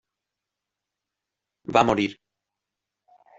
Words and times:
Va 1.77 1.85
morir. 1.91 2.09